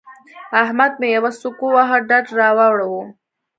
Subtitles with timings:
[0.61, 3.03] احمد مې يوه سوک وواهه؛ ډډ را واړاوو.